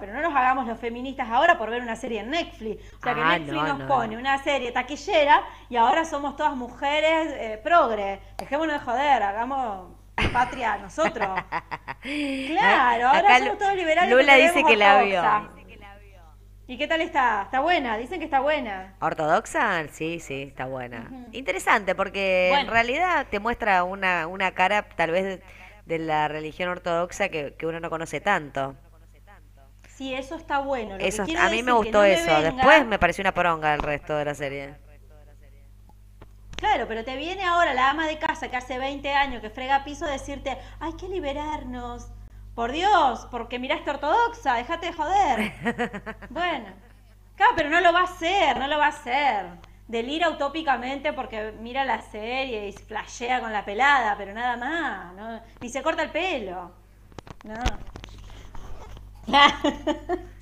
pero 0.00 0.12
no 0.12 0.20
nos 0.22 0.34
hagamos 0.34 0.66
los 0.66 0.78
feministas 0.78 1.28
ahora 1.28 1.56
por 1.58 1.70
ver 1.70 1.82
una 1.82 1.96
serie 1.96 2.20
en 2.20 2.30
Netflix. 2.30 2.82
O 2.98 3.02
sea, 3.02 3.14
que 3.14 3.20
Ah, 3.20 3.38
Netflix 3.38 3.62
no, 3.62 3.66
nos 3.68 3.78
no, 3.80 3.86
pone 3.88 4.14
no. 4.14 4.20
una 4.20 4.42
serie 4.42 4.72
taquillera 4.72 5.42
y 5.68 5.76
ahora 5.76 6.04
somos 6.04 6.36
todas 6.36 6.54
mujeres 6.56 7.32
eh, 7.36 7.60
progre. 7.62 8.20
Dejémonos 8.38 8.74
de 8.74 8.80
joder, 8.80 9.22
hagamos 9.22 9.92
patria 10.32 10.76
nosotros. 10.78 11.28
Claro, 12.02 13.08
ahora 13.08 13.38
somos 13.38 13.58
todos 13.58 13.74
liberales. 13.74 14.10
Lula 14.14 14.34
dice 14.36 14.62
que 14.64 14.76
la 14.76 15.02
vio. 15.02 15.18
ortodoxa. 15.20 15.50
¿Y 16.66 16.78
qué 16.78 16.86
tal 16.88 17.00
está? 17.02 17.42
Está 17.42 17.60
buena, 17.60 17.96
dicen 17.98 18.18
que 18.18 18.24
está 18.24 18.40
buena. 18.40 18.94
¿Ortodoxa? 19.00 19.86
Sí, 19.88 20.18
sí, 20.20 20.42
está 20.44 20.64
buena. 20.66 21.10
Interesante 21.32 21.94
porque 21.94 22.52
en 22.54 22.66
realidad 22.68 23.26
te 23.30 23.38
muestra 23.38 23.84
una, 23.84 24.26
una 24.26 24.52
cara 24.52 24.82
tal 24.96 25.10
vez 25.10 25.24
de, 25.24 25.42
de 25.84 25.98
la 25.98 26.28
religión 26.28 26.70
ortodoxa 26.70 27.28
que, 27.28 27.54
que 27.58 27.66
uno 27.66 27.80
no 27.80 27.90
conoce 27.90 28.20
tanto. 28.20 28.76
Sí, 29.96 30.12
eso 30.14 30.34
está 30.34 30.58
bueno. 30.58 30.92
Lo 30.92 30.98
que 30.98 31.08
Eso, 31.08 31.24
quiero 31.24 31.40
a 31.42 31.48
mí 31.50 31.62
me 31.62 31.70
que 31.72 31.76
gustó 31.78 31.98
no 31.98 32.04
eso. 32.04 32.26
venga- 32.26 32.50
Después 32.52 32.86
me 32.86 32.98
pareció 32.98 33.22
una 33.22 33.32
poronga 33.32 33.74
el 33.74 33.80
resto 33.80 34.16
de 34.16 34.24
la 34.24 34.34
serie. 34.34 34.74
Claro, 36.56 36.86
pero 36.88 37.04
te 37.04 37.16
viene 37.16 37.44
ahora 37.44 37.74
la 37.74 37.90
ama 37.90 38.06
de 38.06 38.18
casa 38.18 38.48
que 38.48 38.56
hace 38.56 38.78
20 38.78 39.12
años 39.12 39.40
que 39.42 39.50
frega 39.50 39.84
piso 39.84 40.04
a 40.06 40.10
decirte, 40.10 40.56
hay 40.80 40.92
que 40.94 41.08
liberarnos. 41.08 42.08
Por 42.54 42.70
Dios, 42.70 43.26
porque 43.32 43.58
miraste 43.58 43.90
ortodoxa, 43.90 44.54
déjate 44.54 44.86
de 44.86 44.92
joder. 44.92 45.52
Bueno, 46.30 46.66
claro, 47.36 47.52
pero 47.56 47.68
no 47.68 47.80
lo 47.80 47.92
va 47.92 48.00
a 48.00 48.04
hacer, 48.04 48.56
no 48.58 48.68
lo 48.68 48.78
va 48.78 48.86
a 48.86 48.90
hacer. 48.90 49.46
Delira 49.88 50.30
utópicamente 50.30 51.12
porque 51.12 51.52
mira 51.60 51.84
la 51.84 52.00
serie 52.00 52.68
y 52.68 52.72
flashea 52.72 53.40
con 53.40 53.52
la 53.52 53.64
pelada, 53.64 54.14
pero 54.16 54.32
nada 54.32 54.56
más, 54.56 55.14
¿no? 55.14 55.40
Ni 55.60 55.68
se 55.68 55.82
corta 55.82 56.02
el 56.04 56.10
pelo. 56.10 56.70
No. 57.42 57.54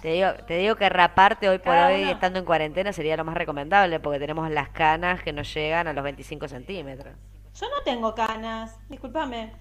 Te 0.00 0.08
digo, 0.14 0.32
te 0.48 0.54
digo 0.58 0.74
que 0.74 0.88
raparte 0.88 1.48
hoy 1.48 1.58
por 1.58 1.74
Cada 1.74 1.86
hoy, 1.88 2.02
uno. 2.02 2.10
estando 2.10 2.40
en 2.40 2.44
cuarentena, 2.44 2.92
sería 2.92 3.16
lo 3.16 3.24
más 3.24 3.36
recomendable 3.36 4.00
porque 4.00 4.18
tenemos 4.18 4.50
las 4.50 4.68
canas 4.70 5.22
que 5.22 5.32
nos 5.32 5.54
llegan 5.54 5.86
a 5.86 5.92
los 5.92 6.02
25 6.02 6.48
centímetros. 6.48 7.14
Yo 7.54 7.66
no 7.68 7.82
tengo 7.84 8.12
canas, 8.12 8.80
discúlpame. 8.88 9.52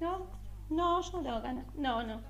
No, 0.00 0.30
no, 0.68 1.00
yo 1.00 1.12
no 1.12 1.22
tengo 1.22 1.42
canas. 1.42 1.64
No, 1.74 2.02
no. 2.02 2.20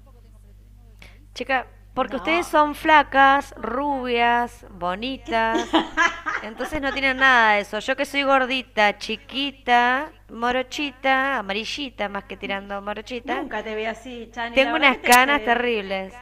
Chica, 1.34 1.66
porque 1.94 2.12
No. 2.12 2.18
ustedes 2.18 2.46
son 2.46 2.76
flacas, 2.76 3.52
rubias, 3.56 4.66
bonitas. 4.70 5.68
Entonces 6.44 6.80
no 6.80 6.92
tienen 6.92 7.16
nada 7.16 7.54
de 7.54 7.60
eso. 7.62 7.80
Yo 7.80 7.96
que 7.96 8.04
soy 8.04 8.22
gordita, 8.22 8.98
chiquita, 8.98 10.12
morochita, 10.30 11.38
amarillita, 11.38 12.08
más 12.08 12.24
que 12.24 12.36
tirando 12.36 12.80
morochita. 12.82 13.36
Nunca 13.36 13.62
te 13.62 13.74
vi 13.74 13.84
así, 13.86 14.28
Chani. 14.32 14.54
Tengo 14.54 14.76
unas 14.76 14.98
canas 14.98 15.40
te- 15.40 15.46
terribles. 15.46 16.14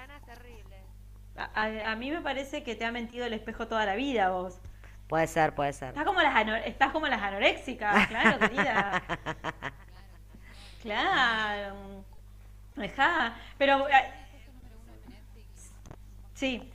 A, 1.36 1.44
a- 1.62 1.92
a 1.92 1.96
mí 1.96 2.10
me 2.10 2.20
parece 2.20 2.62
que 2.62 2.74
te 2.76 2.84
ha 2.84 2.92
mentido 2.92 3.26
el 3.26 3.32
espejo 3.34 3.66
toda 3.68 3.84
la 3.84 3.94
vida 3.94 4.30
vos. 4.30 4.58
Puede 5.08 5.26
ser, 5.26 5.54
puede 5.54 5.72
ser. 5.72 5.88
Estás 5.88 6.04
como 6.04 6.20
las, 6.22 6.34
ano- 6.34 6.56
estás 6.56 6.90
como 6.92 7.06
las 7.08 7.22
anoréxicas, 7.22 8.06
claro, 8.08 8.38
querida. 8.48 9.02
Claro. 10.82 12.04
Dejá. 12.76 13.34
Pero... 13.58 13.88
eh, 13.88 14.12
Sí. 16.34 16.70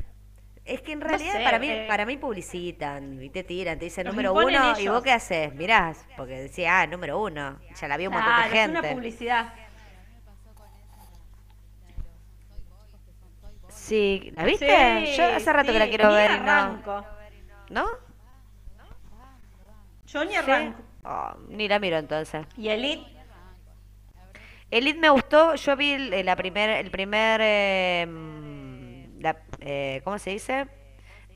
Es 0.65 0.81
que 0.81 0.91
en 0.93 1.01
No 1.05 1.07
realidad 1.09 1.33
sé, 1.33 1.43
para 1.43 1.59
mí, 1.59 1.69
eh, 1.69 1.85
para 1.85 2.05
mí 2.05 2.17
publicitan 2.17 3.21
y 3.21 3.29
te 3.29 3.43
tiran, 3.43 3.77
te 3.79 3.85
dicen 3.85 4.05
número 4.07 4.33
uno 4.33 4.79
y 4.79 4.87
ellos. 4.87 4.93
vos 4.93 5.01
qué 5.03 5.11
haces, 5.11 5.53
mirás, 5.55 6.07
porque 6.15 6.33
decía, 6.41 6.81
ah, 6.81 6.87
número 6.87 7.19
uno, 7.21 7.59
ya 7.73 7.87
la 7.87 7.97
vio 7.97 8.09
un 8.09 8.13
montón 8.13 8.35
de 8.35 8.43
es 8.49 8.65
una 8.65 8.83
gente. 8.83 8.83
publicidad. 8.83 9.53
Sí, 13.67 14.31
¿la 14.35 14.45
viste? 14.45 15.05
Sí, 15.05 15.05
Yo 15.05 15.25
hace 15.33 15.53
rato 15.53 15.71
que 15.73 15.79
la 15.79 15.87
sí, 15.87 15.89
quiero 15.89 16.11
ver 16.11 16.31
y 16.31 16.39
no. 16.39 16.79
arranco. 16.79 17.05
¿No? 17.69 17.87
Yo 20.05 20.23
ni 20.25 20.35
Sí. 20.35 20.35
arranco. 20.35 20.83
Oh, 21.03 21.33
ni 21.49 21.67
la 21.67 21.79
miro 21.79 21.97
entonces. 21.97 22.45
Y 22.55 22.69
Elite, 22.69 23.05
Elite 24.71 24.99
me 24.99 25.09
gustó, 25.09 25.55
yo 25.55 25.75
vi 25.75 25.91
el, 25.91 26.25
la 26.25 26.35
primer, 26.35 26.69
el 26.69 26.89
primer, 26.91 27.41
eh, 27.43 28.05
eh, 29.61 30.01
¿cómo 30.03 30.19
se 30.19 30.31
dice? 30.31 30.67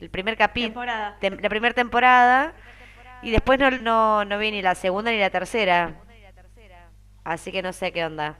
El 0.00 0.10
primer 0.10 0.36
capítulo, 0.36 0.84
la 0.84 1.48
primera 1.48 1.74
temporada, 1.74 2.52
y 3.22 3.30
después 3.30 3.58
no, 3.58 3.70
no, 3.70 4.24
no 4.24 4.38
vi 4.38 4.50
ni 4.50 4.60
la 4.60 4.74
segunda 4.74 5.10
ni 5.10 5.18
la 5.18 5.30
tercera, 5.30 5.94
así 7.24 7.50
que 7.50 7.62
no 7.62 7.72
sé 7.72 7.92
qué 7.92 8.04
onda. 8.04 8.36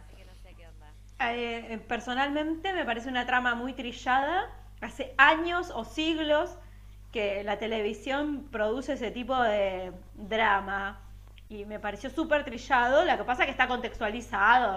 Eh, 1.19 1.81
personalmente 1.89 2.73
me 2.73 2.85
parece 2.85 3.09
una 3.09 3.27
trama 3.27 3.55
muy 3.55 3.73
trillada. 3.73 4.51
Hace 4.81 5.15
años 5.17 5.73
o 5.75 5.85
siglos 5.85 6.57
que 7.13 7.43
la 7.43 7.59
televisión 7.59 8.49
produce 8.51 8.93
ese 8.93 9.11
tipo 9.11 9.41
de 9.41 9.93
drama 10.15 11.01
y 11.49 11.65
me 11.65 11.79
pareció 11.79 12.11
súper 12.11 12.45
trillado. 12.45 13.05
Lo 13.05 13.17
que 13.17 13.25
pasa 13.25 13.43
es 13.43 13.47
que 13.47 13.53
está 13.53 13.67
contextualizado. 13.69 14.65